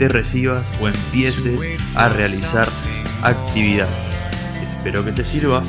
te 0.00 0.08
recibas 0.08 0.72
o 0.80 0.88
empieces 0.88 1.78
a 1.94 2.08
realizar 2.08 2.66
actividades. 3.22 4.24
Espero 4.74 5.04
que 5.04 5.12
te 5.12 5.22
sirva. 5.24 5.62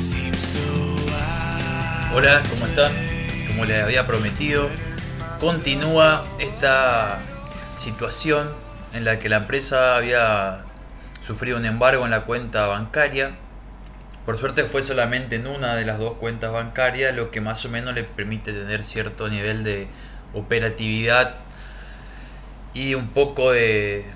Hola, 2.14 2.42
¿cómo 2.48 2.64
están? 2.64 2.92
Como 3.48 3.66
les 3.66 3.84
había 3.84 4.06
prometido, 4.06 4.70
continúa 5.38 6.24
esta 6.38 7.18
situación 7.76 8.48
en 8.94 9.04
la 9.04 9.18
que 9.18 9.28
la 9.28 9.36
empresa 9.36 9.96
había 9.96 10.64
sufrido 11.20 11.58
un 11.58 11.66
embargo 11.66 12.06
en 12.06 12.10
la 12.12 12.22
cuenta 12.22 12.66
bancaria. 12.68 13.32
Por 14.24 14.38
suerte 14.38 14.64
fue 14.64 14.82
solamente 14.82 15.36
en 15.36 15.46
una 15.46 15.76
de 15.76 15.84
las 15.84 15.98
dos 15.98 16.14
cuentas 16.14 16.52
bancarias, 16.52 17.14
lo 17.14 17.30
que 17.30 17.42
más 17.42 17.66
o 17.66 17.68
menos 17.68 17.94
le 17.94 18.04
permite 18.04 18.54
tener 18.54 18.82
cierto 18.82 19.28
nivel 19.28 19.62
de 19.62 19.88
operatividad 20.32 21.34
y 22.72 22.94
un 22.94 23.08
poco 23.08 23.52
de 23.52 24.06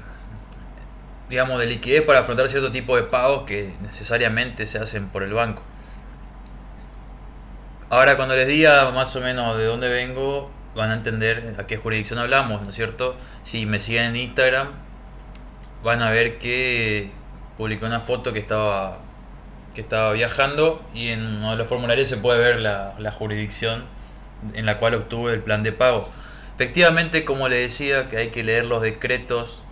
digamos 1.28 1.58
de 1.58 1.66
liquidez 1.66 2.02
para 2.02 2.20
afrontar 2.20 2.48
cierto 2.48 2.70
tipo 2.70 2.96
de 2.96 3.02
pagos 3.02 3.42
que 3.42 3.72
necesariamente 3.82 4.66
se 4.66 4.78
hacen 4.78 5.08
por 5.08 5.22
el 5.22 5.32
banco. 5.32 5.62
Ahora 7.90 8.16
cuando 8.16 8.34
les 8.34 8.48
diga 8.48 8.90
más 8.90 9.14
o 9.16 9.20
menos 9.20 9.56
de 9.58 9.64
dónde 9.64 9.88
vengo, 9.88 10.50
van 10.74 10.90
a 10.90 10.94
entender 10.94 11.54
a 11.58 11.66
qué 11.66 11.76
jurisdicción 11.76 12.18
hablamos, 12.18 12.62
¿no 12.62 12.70
es 12.70 12.74
cierto? 12.74 13.16
Si 13.44 13.66
me 13.66 13.80
siguen 13.80 14.04
en 14.06 14.16
Instagram, 14.16 14.68
van 15.82 16.02
a 16.02 16.10
ver 16.10 16.38
que 16.38 17.10
publiqué 17.56 17.84
una 17.84 18.00
foto 18.00 18.32
que 18.32 18.40
estaba 18.40 18.98
que 19.74 19.82
estaba 19.82 20.12
viajando 20.12 20.82
y 20.94 21.08
en 21.08 21.20
uno 21.20 21.50
de 21.50 21.58
los 21.58 21.68
formularios 21.68 22.08
se 22.08 22.16
puede 22.16 22.38
ver 22.38 22.60
la, 22.60 22.94
la 22.98 23.12
jurisdicción 23.12 23.84
en 24.54 24.64
la 24.64 24.78
cual 24.78 24.94
obtuve 24.94 25.34
el 25.34 25.42
plan 25.42 25.62
de 25.62 25.72
pago. 25.72 26.08
Efectivamente, 26.54 27.26
como 27.26 27.48
le 27.48 27.58
decía, 27.58 28.08
que 28.08 28.16
hay 28.16 28.28
que 28.30 28.42
leer 28.42 28.64
los 28.64 28.80
decretos 28.80 29.62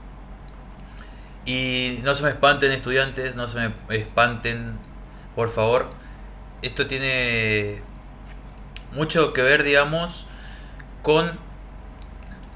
y 1.44 1.98
no 2.02 2.14
se 2.14 2.22
me 2.22 2.30
espanten 2.30 2.72
estudiantes, 2.72 3.34
no 3.34 3.48
se 3.48 3.68
me 3.68 3.74
espanten, 3.96 4.78
por 5.34 5.50
favor. 5.50 5.90
Esto 6.62 6.86
tiene 6.86 7.82
mucho 8.92 9.32
que 9.32 9.42
ver, 9.42 9.62
digamos, 9.62 10.26
con 11.02 11.38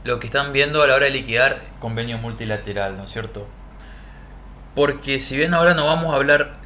lo 0.05 0.19
que 0.19 0.27
están 0.27 0.53
viendo 0.53 0.83
a 0.83 0.87
la 0.87 0.95
hora 0.95 1.05
de 1.05 1.11
liquidar 1.11 1.63
convenio 1.81 2.19
multilateral, 2.19 2.97
¿no 2.97 3.05
es 3.05 3.11
cierto? 3.11 3.47
Porque 4.75 5.21
si 5.21 5.37
bien 5.37 5.53
ahora 5.53 5.75
no 5.75 5.87
vamos 5.87 6.13
a 6.15 6.17
hablar 6.17 6.57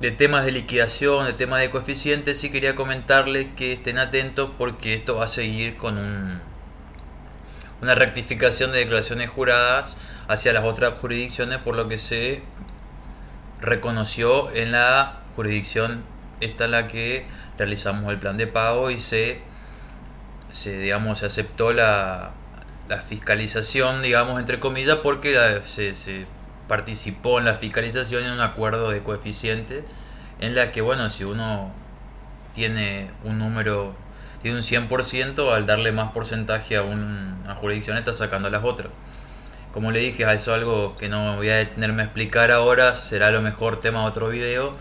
de 0.00 0.10
temas 0.10 0.44
de 0.44 0.52
liquidación, 0.52 1.24
de 1.24 1.32
temas 1.32 1.60
de 1.60 1.70
coeficientes, 1.70 2.38
sí 2.38 2.50
quería 2.50 2.74
comentarles 2.74 3.46
que 3.56 3.72
estén 3.72 3.98
atentos 3.98 4.50
porque 4.58 4.94
esto 4.94 5.16
va 5.16 5.24
a 5.24 5.28
seguir 5.28 5.76
con 5.76 5.96
un, 5.96 6.40
una 7.80 7.94
rectificación 7.94 8.72
de 8.72 8.78
declaraciones 8.78 9.30
juradas 9.30 9.96
hacia 10.28 10.52
las 10.52 10.64
otras 10.64 10.98
jurisdicciones 10.98 11.58
por 11.58 11.76
lo 11.76 11.88
que 11.88 11.98
se 11.98 12.42
reconoció 13.60 14.50
en 14.52 14.72
la 14.72 15.20
jurisdicción 15.36 16.04
esta 16.40 16.64
en 16.64 16.72
la 16.72 16.88
que 16.88 17.26
realizamos 17.58 18.10
el 18.10 18.18
plan 18.18 18.36
de 18.36 18.46
pago 18.46 18.90
y 18.90 18.98
se, 18.98 19.40
se 20.52 20.78
digamos 20.78 21.20
se 21.20 21.26
aceptó 21.26 21.72
la, 21.72 22.32
la 22.88 23.00
fiscalización 23.00 24.02
digamos 24.02 24.40
entre 24.40 24.58
comillas 24.58 24.96
porque 24.96 25.60
se, 25.62 25.94
se 25.94 26.26
participó 26.68 27.38
en 27.38 27.44
la 27.44 27.54
fiscalización 27.54 28.24
en 28.24 28.32
un 28.32 28.40
acuerdo 28.40 28.90
de 28.90 29.02
coeficiente 29.02 29.84
en 30.42 30.54
la 30.54 30.72
que, 30.72 30.80
bueno, 30.80 31.08
si 31.08 31.22
uno 31.22 31.70
tiene 32.54 33.10
un 33.24 33.38
número, 33.38 33.94
tiene 34.42 34.56
un 34.56 34.62
100%, 34.62 35.52
al 35.52 35.66
darle 35.66 35.92
más 35.92 36.12
porcentaje 36.12 36.76
a 36.76 36.82
una 36.82 37.54
jurisdicción 37.54 37.96
está 37.96 38.12
sacando 38.12 38.48
a 38.48 38.50
las 38.50 38.64
otras. 38.64 38.88
Como 39.72 39.90
le 39.90 40.00
dije, 40.00 40.30
es 40.30 40.48
algo 40.48 40.96
que 40.98 41.08
no 41.08 41.36
voy 41.36 41.48
a 41.48 41.56
detenerme 41.56 42.02
a 42.02 42.04
explicar 42.04 42.50
ahora, 42.50 42.94
será 42.94 43.30
lo 43.30 43.40
mejor 43.40 43.80
tema 43.80 44.02
de 44.02 44.06
otro 44.06 44.28
video, 44.28 44.76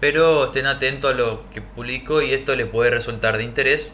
pero 0.00 0.46
estén 0.46 0.66
atentos 0.66 1.12
a 1.12 1.16
lo 1.16 1.50
que 1.50 1.60
publico 1.60 2.22
y 2.22 2.32
esto 2.32 2.54
les 2.54 2.66
puede 2.66 2.90
resultar 2.90 3.36
de 3.36 3.42
interés, 3.42 3.92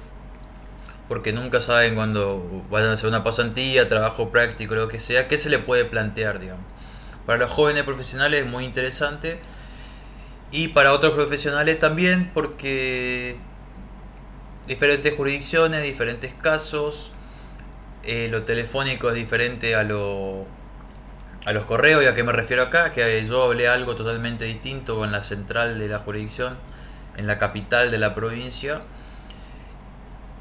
porque 1.08 1.32
nunca 1.32 1.60
saben 1.60 1.94
cuando 1.94 2.64
vayan 2.70 2.90
a 2.90 2.92
hacer 2.92 3.08
una 3.08 3.24
pasantía, 3.24 3.88
trabajo 3.88 4.30
práctico, 4.30 4.74
lo 4.74 4.86
que 4.86 5.00
sea, 5.00 5.28
qué 5.28 5.38
se 5.38 5.48
le 5.48 5.58
puede 5.58 5.86
plantear, 5.86 6.40
digamos. 6.40 6.64
Para 7.24 7.38
los 7.38 7.50
jóvenes 7.50 7.84
profesionales 7.84 8.42
es 8.42 8.46
muy 8.46 8.64
interesante 8.64 9.38
y 10.50 10.68
para 10.68 10.92
otros 10.92 11.14
profesionales 11.14 11.78
también 11.78 12.30
porque 12.34 13.36
diferentes 14.66 15.14
jurisdicciones, 15.14 15.82
diferentes 15.82 16.34
casos, 16.34 17.12
eh, 18.06 18.28
lo 18.30 18.42
telefónico 18.42 19.08
es 19.10 19.14
diferente 19.14 19.74
a 19.74 19.82
lo 19.84 20.46
a 21.44 21.52
los 21.52 21.64
correos 21.66 22.02
y 22.02 22.06
a 22.06 22.14
qué 22.14 22.22
me 22.22 22.32
refiero 22.32 22.62
acá, 22.62 22.90
que 22.90 23.24
yo 23.26 23.42
hablé 23.42 23.68
algo 23.68 23.94
totalmente 23.94 24.46
distinto 24.46 24.96
con 24.96 25.12
la 25.12 25.22
central 25.22 25.78
de 25.78 25.88
la 25.88 25.98
jurisdicción 25.98 26.56
en 27.16 27.26
la 27.26 27.38
capital 27.38 27.90
de 27.90 27.98
la 27.98 28.14
provincia. 28.14 28.80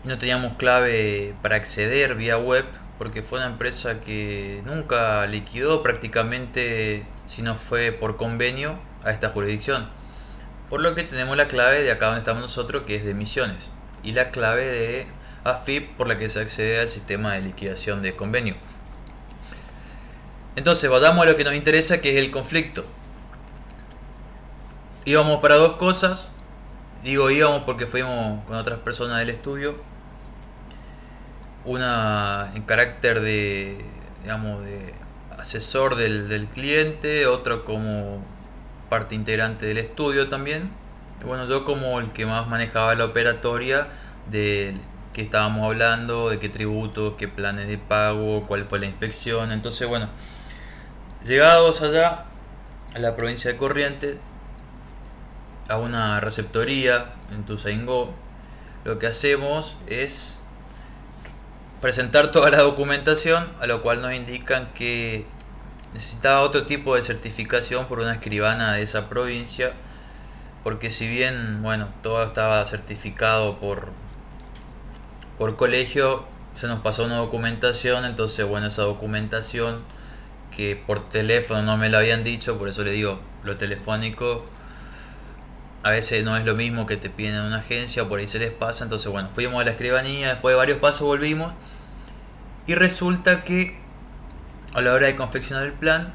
No 0.05 0.17
teníamos 0.17 0.53
clave 0.53 1.33
para 1.41 1.57
acceder 1.57 2.15
vía 2.15 2.37
web 2.37 2.65
porque 2.97 3.21
fue 3.21 3.39
una 3.39 3.47
empresa 3.47 3.99
que 3.99 4.61
nunca 4.65 5.25
liquidó 5.25 5.83
prácticamente, 5.83 7.05
si 7.25 7.41
no 7.41 7.55
fue 7.55 7.91
por 7.91 8.15
convenio, 8.15 8.79
a 9.03 9.11
esta 9.11 9.29
jurisdicción. 9.29 9.89
Por 10.69 10.81
lo 10.81 10.95
que 10.95 11.03
tenemos 11.03 11.35
la 11.35 11.47
clave 11.47 11.83
de 11.83 11.91
acá 11.91 12.05
donde 12.05 12.19
estamos 12.19 12.41
nosotros, 12.41 12.83
que 12.85 12.95
es 12.95 13.03
de 13.03 13.11
emisiones, 13.11 13.69
y 14.03 14.13
la 14.13 14.31
clave 14.31 14.65
de 14.65 15.07
AFIP 15.43 15.95
por 15.97 16.07
la 16.07 16.17
que 16.17 16.29
se 16.29 16.39
accede 16.39 16.79
al 16.79 16.89
sistema 16.89 17.33
de 17.33 17.41
liquidación 17.41 18.01
de 18.01 18.15
convenio. 18.15 18.55
Entonces, 20.55 20.89
vamos 20.89 21.25
a 21.25 21.29
lo 21.29 21.35
que 21.35 21.43
nos 21.43 21.53
interesa, 21.53 22.01
que 22.01 22.15
es 22.15 22.23
el 22.23 22.31
conflicto. 22.31 22.85
Íbamos 25.05 25.41
para 25.41 25.55
dos 25.55 25.73
cosas. 25.73 26.35
Digo 27.03 27.29
íbamos 27.29 27.63
porque 27.63 27.85
fuimos 27.85 28.45
con 28.45 28.55
otras 28.55 28.79
personas 28.79 29.19
del 29.19 29.29
estudio 29.29 29.75
una 31.65 32.51
en 32.55 32.63
carácter 32.63 33.21
de, 33.21 33.77
digamos, 34.21 34.63
de 34.63 34.93
asesor 35.37 35.95
del, 35.95 36.27
del 36.27 36.47
cliente, 36.47 37.25
otro 37.25 37.65
como 37.65 38.23
parte 38.89 39.15
integrante 39.15 39.65
del 39.65 39.77
estudio 39.77 40.29
también. 40.29 40.71
Bueno, 41.25 41.47
yo 41.47 41.63
como 41.63 41.99
el 41.99 42.11
que 42.11 42.25
más 42.25 42.47
manejaba 42.47 42.95
la 42.95 43.05
operatoria 43.05 43.87
de 44.29 44.75
que 45.13 45.21
estábamos 45.21 45.63
hablando, 45.65 46.29
de 46.29 46.39
qué 46.39 46.49
tributo, 46.49 47.15
qué 47.17 47.27
planes 47.27 47.67
de 47.67 47.77
pago, 47.77 48.45
cuál 48.47 48.65
fue 48.65 48.79
la 48.79 48.87
inspección. 48.87 49.51
Entonces, 49.51 49.87
bueno, 49.87 50.09
llegados 51.23 51.81
allá 51.81 52.25
a 52.95 52.99
la 52.99 53.15
provincia 53.15 53.51
de 53.51 53.57
Corrientes, 53.57 54.17
a 55.69 55.77
una 55.77 56.19
receptoría 56.19 57.13
en 57.31 57.45
Tuzaingó, 57.45 58.13
lo 58.83 58.99
que 58.99 59.07
hacemos 59.07 59.77
es 59.87 60.39
presentar 61.79 62.31
toda 62.31 62.49
la 62.49 62.57
documentación, 62.57 63.47
a 63.61 63.67
lo 63.67 63.81
cual 63.81 64.01
nos 64.01 64.13
indican 64.13 64.69
que 64.73 65.25
necesitaba 65.93 66.41
otro 66.41 66.65
tipo 66.65 66.95
de 66.95 67.03
certificación 67.03 67.87
por 67.87 67.99
una 67.99 68.13
escribana 68.13 68.73
de 68.73 68.81
esa 68.81 69.09
provincia, 69.09 69.73
porque 70.63 70.91
si 70.91 71.07
bien, 71.07 71.61
bueno, 71.61 71.87
todo 72.01 72.23
estaba 72.23 72.65
certificado 72.65 73.59
por, 73.59 73.89
por 75.37 75.55
colegio, 75.55 76.25
se 76.55 76.67
nos 76.67 76.81
pasó 76.81 77.05
una 77.05 77.17
documentación, 77.17 78.05
entonces, 78.05 78.45
bueno, 78.45 78.67
esa 78.67 78.83
documentación 78.83 79.81
que 80.55 80.75
por 80.75 81.09
teléfono 81.09 81.63
no 81.63 81.77
me 81.77 81.89
la 81.89 81.99
habían 81.99 82.23
dicho, 82.23 82.57
por 82.57 82.69
eso 82.69 82.83
le 82.83 82.91
digo, 82.91 83.19
lo 83.43 83.57
telefónico 83.57 84.45
a 85.81 85.89
veces 85.89 86.23
no 86.23 86.37
es 86.37 86.45
lo 86.45 86.55
mismo 86.55 86.85
que 86.85 86.95
te 86.95 87.09
piden 87.09 87.35
en 87.35 87.41
una 87.41 87.57
agencia, 87.57 88.07
por 88.07 88.19
ahí 88.19 88.27
se 88.27 88.39
les 88.39 88.51
pasa, 88.51 88.85
entonces 88.85 89.11
bueno, 89.11 89.29
fuimos 89.33 89.59
a 89.59 89.65
la 89.65 89.71
escribanía, 89.71 90.29
después 90.29 90.53
de 90.53 90.57
varios 90.57 90.77
pasos 90.77 91.07
volvimos 91.07 91.53
y 92.67 92.75
resulta 92.75 93.43
que 93.43 93.77
a 94.73 94.81
la 94.81 94.93
hora 94.93 95.07
de 95.07 95.15
confeccionar 95.15 95.65
el 95.65 95.73
plan, 95.73 96.13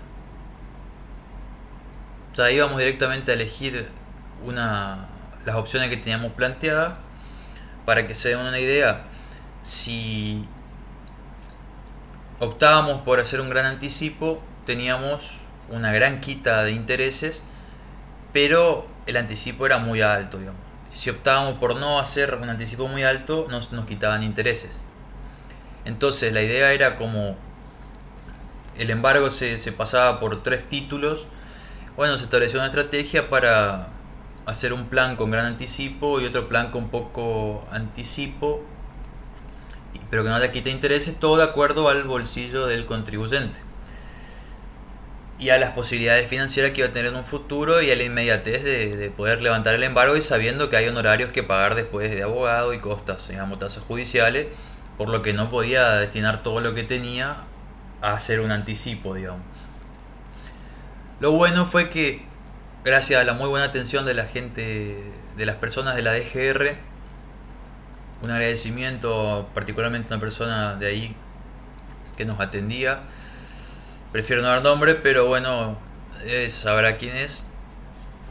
ya 2.34 2.50
íbamos 2.50 2.78
directamente 2.78 3.32
a 3.32 3.34
elegir 3.34 3.88
una, 4.44 5.08
las 5.44 5.56
opciones 5.56 5.90
que 5.90 5.96
teníamos 5.96 6.32
planteadas. 6.32 6.94
Para 7.88 8.06
que 8.06 8.14
se 8.14 8.28
den 8.28 8.40
una 8.40 8.58
idea, 8.58 9.04
si 9.62 10.44
optábamos 12.38 13.00
por 13.00 13.18
hacer 13.18 13.40
un 13.40 13.48
gran 13.48 13.64
anticipo, 13.64 14.42
teníamos 14.66 15.38
una 15.70 15.90
gran 15.90 16.20
quita 16.20 16.64
de 16.64 16.72
intereses, 16.72 17.42
pero 18.34 18.86
el 19.06 19.16
anticipo 19.16 19.64
era 19.64 19.78
muy 19.78 20.02
alto, 20.02 20.36
digamos. 20.36 20.60
Si 20.92 21.08
optábamos 21.08 21.54
por 21.54 21.76
no 21.76 21.98
hacer 21.98 22.34
un 22.34 22.50
anticipo 22.50 22.88
muy 22.88 23.04
alto, 23.04 23.46
nos, 23.48 23.72
nos 23.72 23.86
quitaban 23.86 24.22
intereses. 24.22 24.72
Entonces 25.86 26.34
la 26.34 26.42
idea 26.42 26.74
era 26.74 26.96
como 26.96 27.36
el 28.76 28.90
embargo 28.90 29.30
se, 29.30 29.56
se 29.56 29.72
pasaba 29.72 30.20
por 30.20 30.42
tres 30.42 30.68
títulos, 30.68 31.26
bueno, 31.96 32.18
se 32.18 32.24
estableció 32.24 32.58
una 32.58 32.66
estrategia 32.66 33.30
para 33.30 33.88
hacer 34.48 34.72
un 34.72 34.86
plan 34.86 35.16
con 35.16 35.30
gran 35.30 35.46
anticipo 35.46 36.20
y 36.20 36.24
otro 36.24 36.48
plan 36.48 36.70
con 36.70 36.88
poco 36.88 37.66
anticipo, 37.70 38.62
pero 40.10 40.24
que 40.24 40.30
no 40.30 40.38
le 40.38 40.50
quite 40.50 40.70
intereses, 40.70 41.18
todo 41.20 41.36
de 41.36 41.44
acuerdo 41.44 41.88
al 41.88 42.04
bolsillo 42.04 42.66
del 42.66 42.86
contribuyente 42.86 43.60
y 45.38 45.50
a 45.50 45.58
las 45.58 45.70
posibilidades 45.70 46.28
financieras 46.28 46.72
que 46.72 46.80
iba 46.80 46.88
a 46.88 46.92
tener 46.92 47.12
en 47.12 47.16
un 47.16 47.24
futuro 47.24 47.80
y 47.80 47.90
a 47.92 47.96
la 47.96 48.02
inmediatez 48.02 48.64
de, 48.64 49.12
poder 49.16 49.40
levantar 49.40 49.74
el 49.74 49.84
embargo 49.84 50.16
y 50.16 50.22
sabiendo 50.22 50.68
que 50.68 50.76
hay 50.76 50.88
honorarios 50.88 51.30
que 51.30 51.42
pagar 51.42 51.74
después 51.76 52.10
de 52.10 52.22
abogado 52.22 52.72
y 52.72 52.80
costas, 52.80 53.28
digamos, 53.28 53.58
tasas 53.58 53.84
judiciales, 53.84 54.48
por 54.96 55.08
lo 55.08 55.22
que 55.22 55.32
no 55.32 55.48
podía 55.48 55.90
destinar 55.92 56.42
todo 56.42 56.60
lo 56.60 56.74
que 56.74 56.82
tenía 56.82 57.36
a 58.02 58.14
hacer 58.14 58.40
un 58.40 58.50
anticipo, 58.50 59.14
digamos. 59.14 59.42
Lo 61.20 61.32
bueno 61.32 61.66
fue 61.66 61.88
que, 61.88 62.27
gracias 62.88 63.20
a 63.20 63.24
la 63.24 63.34
muy 63.34 63.50
buena 63.50 63.66
atención 63.66 64.06
de 64.06 64.14
la 64.14 64.24
gente, 64.24 64.96
de 65.36 65.46
las 65.46 65.56
personas 65.56 65.94
de 65.94 66.00
la 66.00 66.12
DGR, 66.14 66.74
un 68.22 68.30
agradecimiento 68.30 69.46
particularmente 69.52 70.08
a 70.08 70.16
una 70.16 70.20
persona 70.20 70.74
de 70.74 70.86
ahí 70.86 71.16
que 72.16 72.24
nos 72.24 72.40
atendía, 72.40 73.00
prefiero 74.10 74.40
no 74.40 74.48
dar 74.48 74.62
nombre, 74.62 74.94
pero 74.94 75.26
bueno, 75.26 75.78
sabrá 76.48 76.96
quién 76.96 77.14
es. 77.14 77.44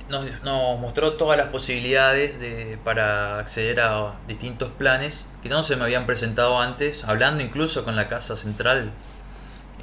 Nos, 0.09 0.25
nos, 0.41 0.79
mostró 0.79 1.13
todas 1.13 1.37
las 1.37 1.49
posibilidades 1.49 2.39
de, 2.39 2.79
para 2.83 3.37
acceder 3.37 3.79
a 3.81 4.13
distintos 4.27 4.71
planes 4.71 5.29
que 5.43 5.49
no 5.49 5.61
se 5.61 5.75
me 5.75 5.83
habían 5.83 6.07
presentado 6.07 6.59
antes, 6.59 7.03
hablando 7.03 7.43
incluso 7.43 7.85
con 7.85 7.95
la 7.95 8.07
Casa 8.07 8.35
Central 8.35 8.91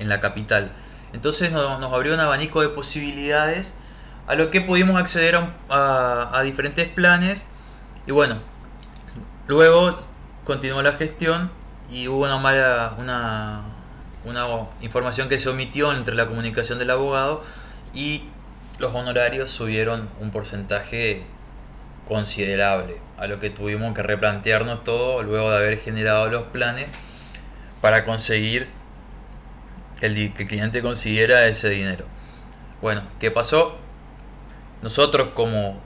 en 0.00 0.08
la 0.08 0.18
capital. 0.18 0.72
Entonces 1.12 1.52
nos 1.52 1.92
abrió 1.92 2.14
un 2.14 2.20
abanico 2.20 2.60
de 2.60 2.70
posibilidades 2.70 3.74
a 4.26 4.34
lo 4.34 4.50
que 4.50 4.60
pudimos 4.60 4.96
acceder 4.96 5.38
a, 5.68 6.40
diferentes 6.44 6.88
planes. 6.88 7.44
Y 8.06 8.12
bueno, 8.12 8.38
luego 9.46 9.94
continuó 10.44 10.82
la 10.82 10.92
gestión 10.92 11.50
y 11.90 12.08
hubo 12.08 12.24
una 12.24 12.38
mala, 12.38 12.94
una, 12.98 13.62
una 14.24 14.46
información 14.80 15.28
que 15.28 15.38
se 15.38 15.48
omitió 15.48 15.92
entre 15.92 16.14
la 16.14 16.26
comunicación 16.26 16.78
del 16.78 16.90
abogado 16.90 17.42
y 17.92 18.24
los 18.78 18.94
honorarios 18.94 19.50
subieron 19.50 20.08
un 20.20 20.30
porcentaje 20.30 21.22
considerable, 22.08 22.96
a 23.18 23.26
lo 23.26 23.38
que 23.40 23.50
tuvimos 23.50 23.94
que 23.94 24.02
replantearnos 24.02 24.84
todo 24.84 25.22
luego 25.22 25.50
de 25.50 25.56
haber 25.56 25.78
generado 25.78 26.28
los 26.28 26.44
planes 26.44 26.86
para 27.80 28.04
conseguir 28.04 28.68
que 30.00 30.06
el, 30.06 30.32
cliente 30.32 30.82
consiguiera 30.82 31.46
ese 31.46 31.70
dinero. 31.70 32.04
Bueno, 32.82 33.02
¿qué 33.20 33.30
pasó? 33.30 33.78
Nosotros 34.84 35.30
como, 35.30 35.80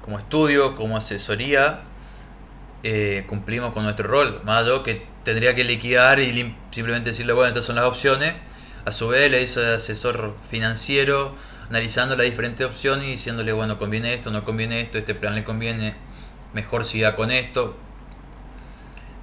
como 0.00 0.18
estudio, 0.18 0.74
como 0.74 0.96
asesoría, 0.96 1.82
eh, 2.82 3.24
cumplimos 3.28 3.74
con 3.74 3.82
nuestro 3.82 4.08
rol. 4.08 4.40
Más 4.44 4.66
yo 4.66 4.82
que 4.82 5.06
tendría 5.24 5.54
que 5.54 5.62
liquidar 5.62 6.20
y 6.20 6.56
simplemente 6.70 7.10
decirle, 7.10 7.34
bueno, 7.34 7.48
estas 7.48 7.66
son 7.66 7.76
las 7.76 7.84
opciones. 7.84 8.32
A 8.86 8.92
su 8.92 9.08
vez 9.08 9.30
le 9.30 9.42
hizo 9.42 9.60
de 9.60 9.74
asesor 9.74 10.34
financiero, 10.42 11.34
analizando 11.68 12.16
las 12.16 12.24
diferentes 12.24 12.66
opciones 12.66 13.08
y 13.08 13.10
diciéndole, 13.10 13.52
bueno, 13.52 13.76
conviene 13.76 14.14
esto, 14.14 14.30
no 14.30 14.42
conviene 14.42 14.80
esto, 14.80 14.96
este 14.96 15.14
plan 15.14 15.34
le 15.34 15.44
conviene, 15.44 15.94
mejor 16.54 16.86
siga 16.86 17.16
con 17.16 17.30
esto. 17.30 17.76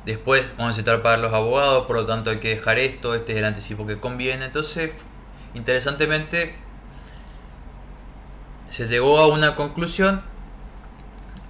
Después 0.05 0.43
vamos 0.51 0.65
a 0.65 0.67
necesitar 0.67 1.01
pagar 1.01 1.17
los 1.17 1.33
abogados, 1.33 1.87
por 1.87 1.95
lo 1.95 2.05
tanto 2.05 2.29
hay 2.29 2.37
que 2.37 2.49
dejar 2.49 2.77
esto, 2.77 3.15
este 3.15 3.31
es 3.31 3.39
el 3.39 3.45
anticipo 3.45 3.87
que 3.87 3.99
conviene. 3.99 4.45
Entonces, 4.45 4.91
interesantemente, 5.55 6.66
se 8.77 8.85
llegó 8.85 9.17
a 9.17 9.25
una 9.25 9.55
conclusión. 9.55 10.21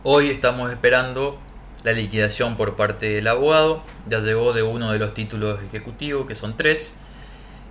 Hoy 0.03 0.29
estamos 0.29 0.71
esperando 0.71 1.37
la 1.83 1.91
liquidación 1.91 2.55
por 2.55 2.77
parte 2.77 3.09
del 3.09 3.27
abogado. 3.27 3.83
Ya 4.07 4.19
llegó 4.19 4.53
de 4.53 4.63
uno 4.63 4.93
de 4.93 4.99
los 4.99 5.13
títulos 5.13 5.59
ejecutivos, 5.61 6.25
que 6.25 6.35
son 6.35 6.55
tres. 6.55 6.95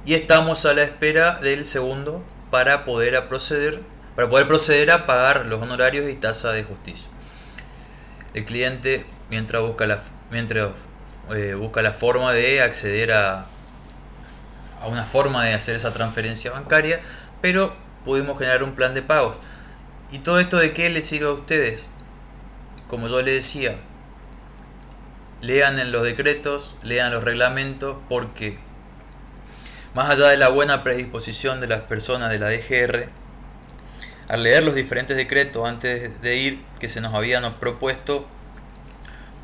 Y 0.05 0.13
estamos 0.13 0.67
a 0.67 0.75
la 0.75 0.83
espera 0.83 1.39
del 1.41 1.65
segundo 1.65 2.23
para 2.51 2.85
poder 2.85 3.29
proceder, 3.29 3.81
para 4.15 4.29
poder 4.29 4.47
proceder 4.47 4.91
a 4.91 5.07
pagar 5.07 5.47
los 5.47 5.63
honorarios 5.63 6.07
y 6.11 6.17
tasa 6.17 6.53
de 6.53 6.63
justicia. 6.63 7.09
El 8.35 8.45
cliente, 8.45 9.07
mientras 9.31 9.63
busca 9.63 9.87
la 9.87 10.03
mientras 10.31 10.73
eh, 11.35 11.55
busca 11.55 11.81
la 11.81 11.93
forma 11.93 12.35
de 12.35 12.61
acceder 12.61 13.11
a, 13.15 13.47
a 14.83 14.87
una 14.87 15.05
forma 15.05 15.47
de 15.47 15.55
hacer 15.55 15.77
esa 15.77 15.95
transferencia 15.95 16.51
bancaria, 16.51 17.01
pero 17.41 17.86
pudimos 18.07 18.39
generar 18.39 18.63
un 18.63 18.75
plan 18.75 18.95
de 18.95 19.03
pagos. 19.03 19.37
¿Y 20.13 20.21
todo 20.21 20.39
esto 20.39 20.57
de 20.57 20.73
qué 20.73 20.89
les 20.89 21.05
sirve 21.05 21.27
a 21.27 21.33
ustedes? 21.33 21.91
Como 22.89 23.09
yo 23.09 23.21
les 23.21 23.35
decía, 23.35 23.77
lean 25.43 25.81
en 25.81 25.91
los 25.91 26.05
decretos, 26.05 26.77
lean 26.83 27.13
los 27.13 27.25
reglamentos, 27.25 27.97
porque 28.09 28.59
más 29.93 30.09
allá 30.09 30.29
de 30.29 30.37
la 30.37 30.49
buena 30.49 30.85
predisposición 30.85 31.61
de 31.61 31.67
las 31.67 31.81
personas 31.81 32.31
de 32.31 32.39
la 32.39 32.49
DGR, 32.49 33.09
al 34.29 34.43
leer 34.43 34.63
los 34.63 34.77
diferentes 34.77 35.17
decretos 35.17 35.69
antes 35.69 36.23
de 36.23 36.37
ir 36.37 36.63
que 36.79 36.89
se 36.89 37.01
nos 37.01 37.13
habían 37.13 37.59
propuesto, 37.59 38.25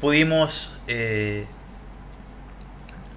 pudimos, 0.01 0.75
eh, 0.87 1.47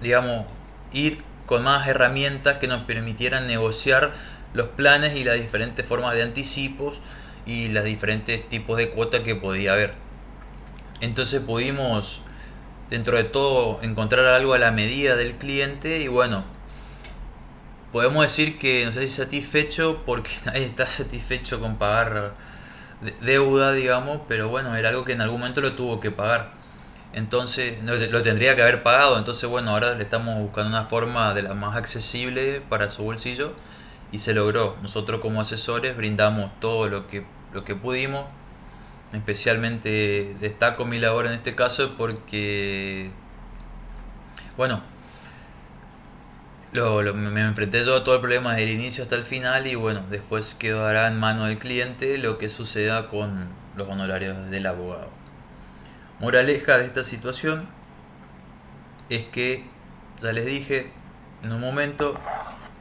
digamos, 0.02 0.46
ir 0.92 1.22
con 1.46 1.62
más 1.62 1.86
herramientas 1.86 2.56
que 2.56 2.66
nos 2.66 2.82
permitieran 2.82 3.46
negociar 3.46 4.12
los 4.56 4.68
planes 4.68 5.14
y 5.14 5.22
las 5.22 5.36
diferentes 5.36 5.86
formas 5.86 6.14
de 6.14 6.22
anticipos 6.22 7.00
y 7.44 7.68
los 7.68 7.84
diferentes 7.84 8.48
tipos 8.48 8.78
de 8.78 8.90
cuotas 8.90 9.20
que 9.20 9.36
podía 9.36 9.74
haber. 9.74 9.94
Entonces 11.00 11.42
pudimos, 11.42 12.22
dentro 12.88 13.18
de 13.18 13.24
todo, 13.24 13.78
encontrar 13.82 14.24
algo 14.24 14.54
a 14.54 14.58
la 14.58 14.70
medida 14.72 15.14
del 15.14 15.34
cliente 15.34 16.00
y 16.00 16.08
bueno, 16.08 16.44
podemos 17.92 18.22
decir 18.22 18.58
que 18.58 18.84
no 18.84 18.90
estoy 18.90 19.10
satisfecho 19.10 20.02
porque 20.06 20.30
nadie 20.46 20.64
está 20.64 20.86
satisfecho 20.86 21.60
con 21.60 21.76
pagar 21.76 22.32
deuda, 23.20 23.72
digamos, 23.72 24.22
pero 24.26 24.48
bueno, 24.48 24.74
era 24.74 24.88
algo 24.88 25.04
que 25.04 25.12
en 25.12 25.20
algún 25.20 25.40
momento 25.40 25.60
lo 25.60 25.74
tuvo 25.74 26.00
que 26.00 26.10
pagar. 26.10 26.56
Entonces, 27.12 27.78
lo 27.82 28.22
tendría 28.22 28.54
que 28.56 28.62
haber 28.62 28.82
pagado. 28.82 29.16
Entonces, 29.16 29.48
bueno, 29.48 29.70
ahora 29.70 29.94
le 29.94 30.02
estamos 30.02 30.38
buscando 30.38 30.68
una 30.68 30.84
forma 30.84 31.32
de 31.32 31.42
la 31.42 31.54
más 31.54 31.74
accesible 31.74 32.60
para 32.68 32.90
su 32.90 33.04
bolsillo 33.04 33.54
y 34.12 34.18
se 34.18 34.34
logró. 34.34 34.76
Nosotros 34.82 35.20
como 35.20 35.40
asesores 35.40 35.96
brindamos 35.96 36.50
todo 36.60 36.88
lo 36.88 37.08
que, 37.08 37.24
lo 37.52 37.64
que 37.64 37.74
pudimos. 37.74 38.26
Especialmente 39.12 40.36
destaco 40.40 40.84
mi 40.84 40.98
labor 40.98 41.26
en 41.26 41.32
este 41.32 41.54
caso 41.54 41.94
porque, 41.96 43.10
bueno, 44.56 44.82
lo, 46.72 47.14
me 47.14 47.40
enfrenté 47.40 47.84
yo 47.84 47.96
a 47.96 48.04
todo 48.04 48.16
el 48.16 48.20
problema 48.20 48.52
desde 48.52 48.64
el 48.64 48.70
inicio 48.70 49.04
hasta 49.04 49.16
el 49.16 49.22
final 49.22 49.66
y 49.66 49.74
bueno, 49.74 50.02
después 50.10 50.54
quedará 50.54 51.06
en 51.08 51.18
manos 51.18 51.48
del 51.48 51.58
cliente 51.58 52.18
lo 52.18 52.36
que 52.38 52.48
suceda 52.48 53.08
con 53.08 53.48
los 53.76 53.88
honorarios 53.88 54.50
del 54.50 54.66
abogado. 54.66 55.08
Moraleja 56.20 56.78
de 56.78 56.86
esta 56.86 57.04
situación 57.04 57.68
es 59.08 59.24
que, 59.24 59.64
ya 60.20 60.32
les 60.32 60.46
dije, 60.46 60.90
en 61.42 61.52
un 61.52 61.60
momento 61.60 62.18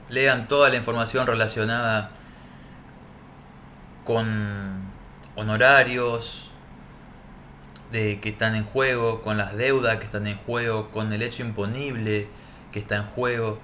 lean 0.09 0.47
toda 0.47 0.69
la 0.69 0.75
información 0.75 1.27
relacionada 1.27 2.11
con 4.03 4.83
honorarios 5.35 6.51
de 7.91 8.19
que 8.19 8.29
están 8.29 8.55
en 8.55 8.65
juego, 8.65 9.21
con 9.21 9.37
las 9.37 9.55
deudas 9.55 9.97
que 9.97 10.05
están 10.05 10.27
en 10.27 10.37
juego, 10.37 10.89
con 10.91 11.13
el 11.13 11.21
hecho 11.21 11.43
imponible 11.43 12.27
que 12.71 12.79
está 12.79 12.97
en 12.97 13.05
juego, 13.05 13.59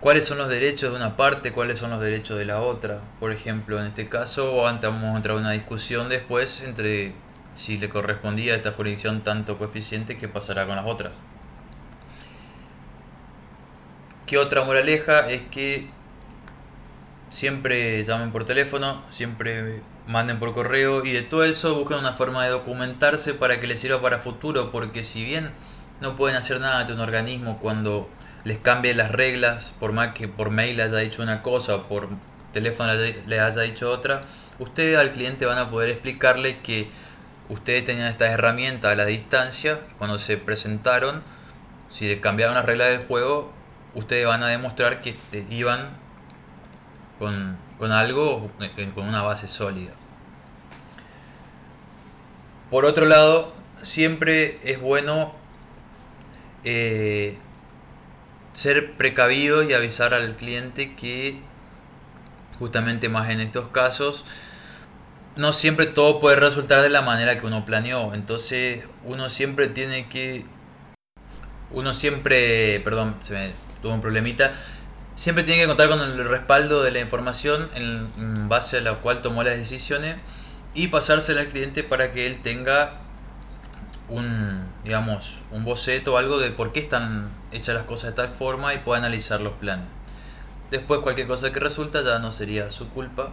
cuáles 0.00 0.24
son 0.24 0.38
los 0.38 0.48
derechos 0.48 0.90
de 0.90 0.96
una 0.96 1.16
parte, 1.16 1.52
cuáles 1.52 1.78
son 1.78 1.90
los 1.90 2.00
derechos 2.00 2.38
de 2.38 2.46
la 2.46 2.60
otra. 2.60 3.00
Por 3.20 3.32
ejemplo, 3.32 3.78
en 3.78 3.86
este 3.86 4.08
caso, 4.08 4.66
antes 4.66 4.90
vamos 4.90 5.14
a 5.14 5.16
entrar 5.16 5.36
en 5.36 5.42
una 5.42 5.52
discusión 5.52 6.08
después 6.08 6.62
entre 6.62 7.12
si 7.54 7.76
le 7.78 7.88
correspondía 7.88 8.54
a 8.54 8.56
esta 8.56 8.72
jurisdicción 8.72 9.22
tanto 9.22 9.58
coeficiente, 9.58 10.16
¿qué 10.16 10.28
pasará 10.28 10.66
con 10.66 10.76
las 10.76 10.86
otras? 10.86 11.12
¿Qué 14.30 14.38
otra 14.38 14.62
moraleja? 14.62 15.28
Es 15.28 15.42
que 15.50 15.88
siempre 17.28 18.04
llamen 18.04 18.30
por 18.30 18.44
teléfono, 18.44 19.02
siempre 19.08 19.82
manden 20.06 20.38
por 20.38 20.54
correo 20.54 21.04
y 21.04 21.10
de 21.10 21.22
todo 21.22 21.42
eso 21.42 21.74
busquen 21.74 21.98
una 21.98 22.12
forma 22.12 22.44
de 22.44 22.50
documentarse 22.50 23.34
para 23.34 23.58
que 23.58 23.66
les 23.66 23.80
sirva 23.80 24.00
para 24.00 24.18
futuro, 24.18 24.70
porque 24.70 25.02
si 25.02 25.24
bien 25.24 25.50
no 26.00 26.14
pueden 26.14 26.36
hacer 26.36 26.60
nada 26.60 26.78
ante 26.78 26.92
un 26.92 27.00
organismo 27.00 27.58
cuando 27.58 28.08
les 28.44 28.60
cambie 28.60 28.94
las 28.94 29.10
reglas, 29.10 29.74
por 29.80 29.90
más 29.90 30.14
que 30.14 30.28
por 30.28 30.50
mail 30.50 30.80
haya 30.80 30.98
dicho 30.98 31.24
una 31.24 31.42
cosa 31.42 31.74
o 31.74 31.88
por 31.88 32.06
teléfono 32.52 32.92
le 32.94 33.40
haya 33.40 33.62
dicho 33.62 33.90
otra, 33.90 34.26
ustedes 34.60 34.96
al 34.96 35.10
cliente 35.10 35.44
van 35.44 35.58
a 35.58 35.70
poder 35.70 35.88
explicarle 35.88 36.60
que 36.60 36.88
ustedes 37.48 37.84
tenían 37.84 38.06
estas 38.06 38.30
herramientas 38.30 38.92
a 38.92 38.94
la 38.94 39.06
distancia, 39.06 39.80
cuando 39.98 40.20
se 40.20 40.36
presentaron, 40.36 41.20
si 41.88 42.16
cambiaron 42.18 42.54
las 42.54 42.64
reglas 42.64 42.90
del 42.90 43.08
juego, 43.08 43.58
ustedes 43.94 44.26
van 44.26 44.42
a 44.42 44.48
demostrar 44.48 45.00
que 45.00 45.14
iban 45.50 45.90
con, 47.18 47.56
con 47.78 47.92
algo, 47.92 48.50
con 48.94 49.08
una 49.08 49.22
base 49.22 49.48
sólida. 49.48 49.92
Por 52.70 52.84
otro 52.84 53.06
lado, 53.06 53.52
siempre 53.82 54.58
es 54.62 54.80
bueno 54.80 55.34
eh, 56.64 57.36
ser 58.52 58.92
precavido 58.92 59.62
y 59.62 59.72
avisar 59.72 60.14
al 60.14 60.36
cliente 60.36 60.94
que 60.94 61.40
justamente 62.58 63.08
más 63.08 63.30
en 63.30 63.40
estos 63.40 63.68
casos 63.68 64.24
no 65.36 65.52
siempre 65.52 65.86
todo 65.86 66.20
puede 66.20 66.36
resultar 66.36 66.82
de 66.82 66.90
la 66.90 67.00
manera 67.00 67.40
que 67.40 67.46
uno 67.46 67.64
planeó 67.64 68.12
entonces 68.12 68.84
uno 69.04 69.30
siempre 69.30 69.68
tiene 69.68 70.08
que 70.08 70.44
uno 71.70 71.94
siempre 71.94 72.80
perdón 72.80 73.16
se 73.20 73.32
me 73.34 73.69
tuvo 73.82 73.94
un 73.94 74.00
problemita 74.00 74.52
siempre 75.20 75.44
tiene 75.44 75.60
que 75.60 75.66
contar 75.66 75.90
con 75.90 76.00
el 76.00 76.26
respaldo 76.26 76.82
de 76.82 76.92
la 76.92 77.00
información 77.00 77.68
en 77.74 78.48
base 78.48 78.78
a 78.78 78.80
la 78.80 78.94
cual 78.94 79.20
tomó 79.20 79.42
las 79.42 79.54
decisiones 79.54 80.16
y 80.72 80.88
pasársela 80.88 81.42
al 81.42 81.48
cliente 81.48 81.82
para 81.82 82.10
que 82.10 82.26
él 82.26 82.40
tenga 82.40 82.92
un, 84.08 84.66
digamos, 84.82 85.42
un 85.50 85.62
boceto 85.62 86.14
o 86.14 86.16
algo 86.16 86.38
de 86.38 86.50
por 86.52 86.72
qué 86.72 86.80
están 86.80 87.30
hechas 87.52 87.74
las 87.74 87.84
cosas 87.84 88.10
de 88.10 88.16
tal 88.16 88.30
forma 88.30 88.72
y 88.72 88.78
pueda 88.78 88.98
analizar 88.98 89.42
los 89.42 89.52
planes. 89.52 89.84
Después 90.70 91.00
cualquier 91.00 91.26
cosa 91.26 91.52
que 91.52 91.60
resulta 91.60 92.02
ya 92.02 92.18
no 92.18 92.32
sería 92.32 92.70
su 92.70 92.88
culpa. 92.88 93.28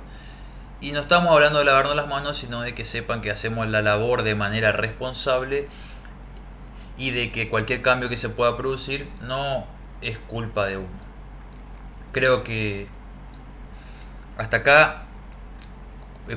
Y 0.81 0.91
no 0.91 0.99
estamos 0.99 1.33
hablando 1.33 1.59
de 1.59 1.65
lavarnos 1.65 1.95
las 1.95 2.07
manos, 2.07 2.37
sino 2.37 2.61
de 2.61 2.75
que 2.75 2.83
sepan 2.83 3.21
que 3.21 3.31
hacemos 3.31 3.65
la 3.67 3.81
labor 3.81 4.23
de 4.23 4.35
manera 4.35 4.73
responsable 4.73 5.69
y 6.97 7.11
de 7.11 7.31
que 7.31 7.49
cualquier 7.49 7.81
cambio 7.81 8.09
que 8.09 8.17
se 8.17 8.27
pueda 8.27 8.57
producir 8.57 9.07
no 9.21 9.76
es 10.01 10.17
culpa 10.17 10.65
de 10.65 10.77
uno. 10.77 10.87
Creo 12.11 12.43
que 12.43 12.87
hasta 14.37 14.57
acá 14.57 15.03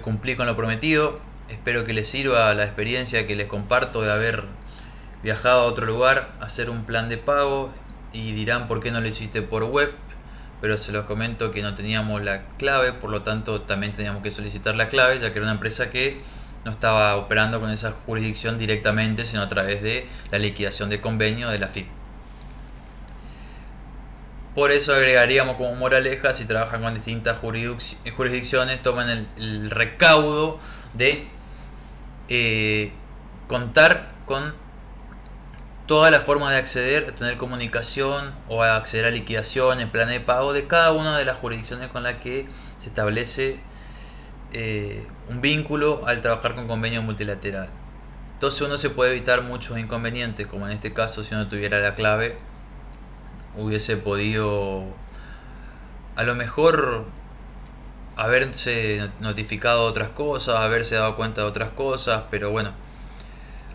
cumplí 0.03 0.37
con 0.37 0.47
lo 0.47 0.57
prometido. 0.57 1.21
Espero 1.49 1.85
que 1.85 1.93
les 1.93 2.09
sirva 2.09 2.55
la 2.55 2.65
experiencia 2.65 3.27
que 3.27 3.35
les 3.35 3.49
comparto 3.49 4.03
de 4.03 4.13
haber 4.13 4.45
viajado 5.23 5.63
a 5.63 5.65
otro 5.65 5.87
lugar, 5.87 6.33
hacer 6.41 6.71
un 6.71 6.85
plan 6.85 7.09
de 7.09 7.19
pago 7.19 7.73
y 8.13 8.33
dirán 8.33 8.69
por 8.69 8.81
qué 8.81 8.91
no 8.91 9.01
lo 9.01 9.09
hiciste 9.09 9.43
por 9.43 9.65
web, 9.65 9.93
pero 10.61 10.79
se 10.79 10.93
los 10.93 11.05
comento 11.05 11.51
que 11.51 11.63
no 11.63 11.75
teníamos 11.75 12.23
la 12.23 12.43
clave, 12.59 12.93
por 12.93 13.11
lo 13.11 13.23
tanto 13.23 13.63
también 13.63 13.93
teníamos 13.93 14.23
que 14.23 14.31
solicitar 14.31 14.77
la 14.77 14.87
clave, 14.87 15.19
ya 15.19 15.33
que 15.33 15.39
era 15.39 15.47
una 15.47 15.55
empresa 15.55 15.91
que 15.91 16.21
no 16.65 16.71
estaba 16.71 17.17
operando 17.17 17.61
con 17.61 17.71
esa 17.71 17.91
jurisdicción 17.91 18.59
directamente, 18.59 19.25
sino 19.25 19.43
a 19.43 19.49
través 19.49 19.83
de 19.83 20.07
la 20.31 20.39
liquidación 20.39 20.89
de 20.89 21.01
convenio 21.01 21.49
de 21.49 21.59
la 21.59 21.69
FIP. 21.69 22.00
Por 24.55 24.73
eso 24.73 24.93
agregaríamos 24.95 25.57
como 25.57 25.75
moraleja, 25.77 26.35
si 26.35 26.45
trabajan 26.45 26.83
con 26.83 26.95
distintas 26.95 27.39
jurisdicciones, 27.39 28.83
toman 28.83 29.29
el 29.37 29.71
recaudo 29.71 30.59
de 30.95 31.29
eh, 32.29 32.93
contar 33.47 34.11
con 34.27 34.55
toda 35.87 36.11
la 36.11 36.21
forma 36.21 36.53
de 36.53 36.59
acceder, 36.59 37.11
tener 37.13 37.37
comunicación 37.37 38.33
o 38.49 38.63
acceder 38.63 39.07
a 39.07 39.11
liquidación, 39.11 39.81
en 39.81 39.91
plan 39.91 40.09
de 40.09 40.21
pago 40.21 40.53
de 40.53 40.67
cada 40.69 40.93
una 40.93 41.19
de 41.19 41.25
las 41.25 41.37
jurisdicciones 41.37 41.89
con 41.89 42.05
las 42.05 42.21
que 42.21 42.47
se 42.79 42.89
establece 42.89 43.59
eh, 44.53 45.05
un 45.29 45.41
vínculo 45.41 46.07
al 46.07 46.23
trabajar 46.23 46.55
con 46.55 46.69
convenio 46.69 47.03
multilateral. 47.03 47.69
Entonces 48.35 48.61
uno 48.63 48.79
se 48.79 48.91
puede 48.91 49.11
evitar 49.11 49.43
muchos 49.43 49.79
inconvenientes, 49.79 50.47
como 50.47 50.67
en 50.67 50.73
este 50.73 50.93
caso 50.93 51.25
si 51.25 51.35
uno 51.35 51.49
tuviera 51.49 51.81
la 51.81 51.95
clave, 51.95 52.37
hubiese 53.57 53.97
podido 53.97 54.85
a 56.17 56.23
lo 56.23 56.35
mejor 56.35 57.05
haberse 58.17 59.11
notificado 59.21 59.85
otras 59.85 60.11
cosas, 60.11 60.57
haberse 60.57 60.97
dado 60.97 61.17
cuenta 61.17 61.43
de 61.43 61.47
otras 61.47 61.71
cosas, 61.71 62.25
pero 62.31 62.51
bueno, 62.51 62.73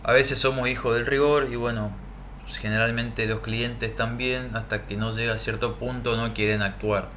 a 0.04 0.12
veces 0.12 0.38
somos 0.38 0.68
hijos 0.70 0.96
del 0.96 1.08
rigor 1.08 1.48
y 1.52 1.56
bueno, 1.56 1.92
generalmente 2.48 3.26
los 3.26 3.40
clientes 3.40 3.96
también, 3.96 4.56
hasta 4.56 4.86
que 4.86 4.98
no 4.98 5.12
llega 5.12 5.34
a 5.34 5.38
cierto 5.38 5.76
punto, 5.76 6.16
no 6.16 6.34
quieren 6.34 6.62
actuar. 6.62 7.10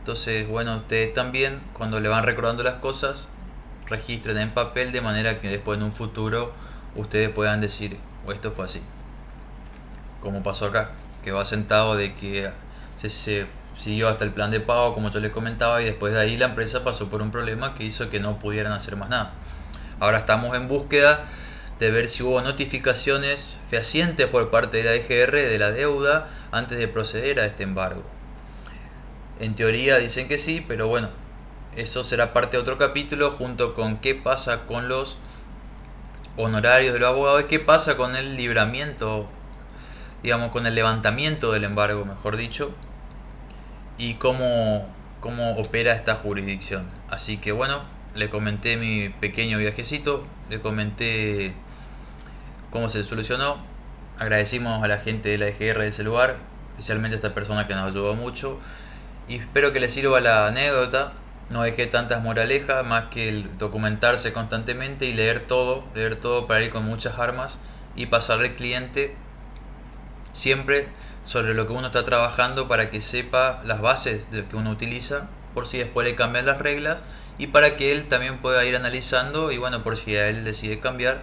Entonces, 0.00 0.46
bueno, 0.46 0.76
ustedes 0.76 1.14
también, 1.14 1.62
cuando 1.72 2.00
le 2.00 2.08
van 2.08 2.24
recordando 2.24 2.62
las 2.62 2.74
cosas, 2.74 3.30
registren 3.86 4.36
en 4.36 4.50
papel 4.50 4.92
de 4.92 5.00
manera 5.00 5.40
que 5.40 5.48
después 5.48 5.78
en 5.78 5.84
un 5.84 5.92
futuro 5.92 6.52
ustedes 6.94 7.30
puedan 7.30 7.62
decir, 7.62 7.96
o 8.26 8.32
esto 8.32 8.52
fue 8.52 8.66
así. 8.66 8.82
Como 10.20 10.42
pasó 10.42 10.66
acá, 10.66 10.90
que 11.24 11.32
va 11.32 11.44
sentado 11.44 11.96
de 11.96 12.14
que 12.14 12.50
se, 12.96 13.10
se 13.10 13.46
siguió 13.76 14.08
hasta 14.08 14.24
el 14.24 14.30
plan 14.30 14.50
de 14.50 14.60
pago, 14.60 14.94
como 14.94 15.10
yo 15.10 15.20
les 15.20 15.32
comentaba, 15.32 15.82
y 15.82 15.86
después 15.86 16.12
de 16.12 16.20
ahí 16.20 16.36
la 16.36 16.46
empresa 16.46 16.84
pasó 16.84 17.08
por 17.08 17.22
un 17.22 17.30
problema 17.30 17.74
que 17.74 17.84
hizo 17.84 18.10
que 18.10 18.20
no 18.20 18.38
pudieran 18.38 18.72
hacer 18.72 18.96
más 18.96 19.08
nada. 19.08 19.32
Ahora 19.98 20.18
estamos 20.18 20.54
en 20.56 20.68
búsqueda 20.68 21.24
de 21.78 21.90
ver 21.90 22.08
si 22.08 22.22
hubo 22.22 22.40
notificaciones 22.40 23.58
fehacientes 23.68 24.26
por 24.28 24.50
parte 24.50 24.76
de 24.76 24.84
la 24.84 24.94
EGR 24.94 25.32
de 25.32 25.58
la 25.58 25.72
deuda 25.72 26.28
antes 26.52 26.78
de 26.78 26.86
proceder 26.86 27.40
a 27.40 27.46
este 27.46 27.64
embargo. 27.64 28.02
En 29.40 29.54
teoría 29.54 29.98
dicen 29.98 30.28
que 30.28 30.38
sí, 30.38 30.64
pero 30.66 30.86
bueno, 30.86 31.08
eso 31.76 32.04
será 32.04 32.32
parte 32.32 32.56
de 32.56 32.62
otro 32.62 32.78
capítulo 32.78 33.32
junto 33.32 33.74
con 33.74 33.96
qué 33.96 34.14
pasa 34.14 34.66
con 34.66 34.88
los 34.88 35.18
honorarios 36.36 36.92
de 36.92 37.00
los 37.00 37.08
abogados 37.08 37.42
y 37.42 37.44
qué 37.44 37.58
pasa 37.58 37.96
con 37.96 38.14
el 38.14 38.36
libramiento, 38.36 39.28
digamos, 40.24 40.50
con 40.52 40.66
el 40.66 40.74
levantamiento 40.74 41.52
del 41.52 41.64
embargo, 41.64 42.06
mejor 42.06 42.38
dicho, 42.38 42.74
y 43.98 44.14
cómo, 44.14 44.88
cómo 45.20 45.52
opera 45.56 45.92
esta 45.92 46.14
jurisdicción. 46.14 46.86
Así 47.10 47.36
que 47.36 47.52
bueno, 47.52 47.82
le 48.14 48.30
comenté 48.30 48.78
mi 48.78 49.10
pequeño 49.10 49.58
viajecito, 49.58 50.24
le 50.48 50.60
comenté 50.60 51.52
cómo 52.70 52.88
se 52.88 53.04
solucionó. 53.04 53.58
Agradecimos 54.18 54.82
a 54.82 54.88
la 54.88 54.96
gente 54.96 55.28
de 55.28 55.36
la 55.36 55.48
EGR 55.48 55.80
de 55.80 55.88
ese 55.88 56.02
lugar, 56.02 56.36
especialmente 56.70 57.16
a 57.16 57.18
esta 57.18 57.34
persona 57.34 57.66
que 57.68 57.74
nos 57.74 57.90
ayudó 57.90 58.14
mucho. 58.14 58.58
Y 59.28 59.36
espero 59.36 59.74
que 59.74 59.80
les 59.80 59.92
sirva 59.92 60.22
la 60.22 60.46
anécdota. 60.46 61.12
No 61.50 61.64
dejé 61.64 61.86
tantas 61.86 62.22
moralejas 62.22 62.82
más 62.86 63.10
que 63.10 63.28
el 63.28 63.58
documentarse 63.58 64.32
constantemente 64.32 65.04
y 65.04 65.12
leer 65.12 65.40
todo, 65.40 65.84
leer 65.94 66.16
todo 66.16 66.46
para 66.46 66.64
ir 66.64 66.70
con 66.70 66.86
muchas 66.86 67.18
armas 67.18 67.60
y 67.94 68.06
pasarle 68.06 68.48
al 68.48 68.54
cliente 68.54 69.14
siempre 70.34 70.88
sobre 71.22 71.54
lo 71.54 71.66
que 71.66 71.72
uno 71.72 71.86
está 71.86 72.04
trabajando 72.04 72.68
para 72.68 72.90
que 72.90 73.00
sepa 73.00 73.62
las 73.64 73.80
bases 73.80 74.30
de 74.30 74.42
lo 74.42 74.48
que 74.48 74.56
uno 74.56 74.70
utiliza, 74.70 75.28
por 75.54 75.66
si 75.66 75.78
después 75.78 76.06
le 76.06 76.14
cambian 76.14 76.44
las 76.44 76.58
reglas 76.58 77.02
y 77.38 77.46
para 77.46 77.76
que 77.76 77.92
él 77.92 78.06
también 78.06 78.38
pueda 78.38 78.64
ir 78.64 78.76
analizando 78.76 79.50
y 79.50 79.56
bueno, 79.58 79.82
por 79.82 79.96
si 79.96 80.16
a 80.16 80.28
él 80.28 80.44
decide 80.44 80.80
cambiar, 80.80 81.22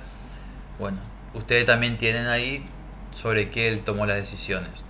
bueno, 0.79 0.97
ustedes 1.35 1.65
también 1.65 1.97
tienen 1.97 2.27
ahí 2.27 2.65
sobre 3.11 3.49
qué 3.51 3.67
él 3.67 3.81
tomó 3.83 4.05
las 4.05 4.17
decisiones. 4.17 4.83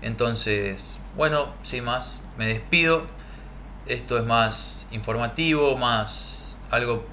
Entonces, 0.00 0.86
bueno, 1.16 1.52
sin 1.62 1.84
más, 1.84 2.20
me 2.38 2.46
despido. 2.46 3.06
Esto 3.86 4.18
es 4.18 4.24
más 4.24 4.86
informativo, 4.90 5.76
más 5.76 6.58
algo 6.70 7.04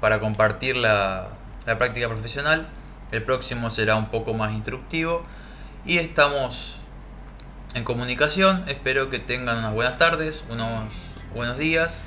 para 0.00 0.20
compartir 0.20 0.76
la, 0.76 1.28
la 1.66 1.78
práctica 1.78 2.08
profesional. 2.08 2.68
El 3.10 3.22
próximo 3.22 3.70
será 3.70 3.96
un 3.96 4.10
poco 4.10 4.34
más 4.34 4.52
instructivo 4.52 5.24
y 5.88 5.96
estamos 5.96 6.76
en 7.74 7.82
comunicación. 7.82 8.62
Espero 8.68 9.10
que 9.10 9.18
tengan 9.18 9.58
unas 9.58 9.74
buenas 9.74 9.98
tardes, 9.98 10.44
unos 10.50 10.92
buenos 11.34 11.58
días 11.58 12.02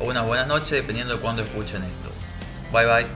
o 0.00 0.06
unas 0.06 0.26
buenas 0.26 0.48
noches, 0.48 0.72
dependiendo 0.72 1.14
de 1.14 1.20
cuándo 1.20 1.42
escuchen 1.42 1.82
esto. 1.84 2.10
Bye 2.72 2.86
bye. 2.86 3.06